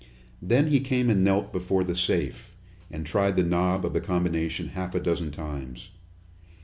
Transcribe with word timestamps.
Then 0.41 0.69
he 0.71 0.79
came 0.79 1.11
and 1.11 1.23
knelt 1.23 1.43
down 1.43 1.51
before 1.51 1.83
the 1.83 1.95
safe, 1.95 2.55
and 2.89 3.05
tried 3.05 3.37
the 3.37 3.43
knob 3.43 3.85
of 3.85 3.93
the 3.93 4.01
combination 4.01 4.69
half 4.69 4.95
a 4.95 4.99
dozen 4.99 5.29
times. 5.29 5.89